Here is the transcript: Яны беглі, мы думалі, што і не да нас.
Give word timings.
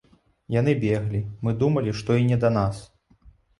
Яны 0.55 0.73
беглі, 0.85 1.21
мы 1.45 1.53
думалі, 1.61 1.95
што 2.01 2.19
і 2.23 2.27
не 2.33 2.41
да 2.47 2.53
нас. 2.59 2.83